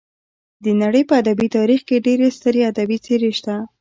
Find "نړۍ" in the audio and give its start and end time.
0.81-1.03